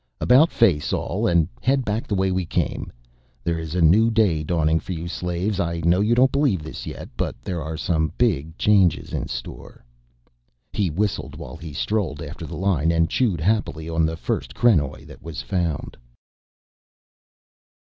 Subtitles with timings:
[0.19, 2.91] "About face all and head back the way we came.
[3.43, 5.59] There is a new day dawning for you slaves.
[5.59, 9.85] I know you don't believe this yet, but there are some big changes in store."
[10.73, 15.05] He whistled while he strolled after the line and chewed happily on the first krenoj
[15.05, 15.95] that was found.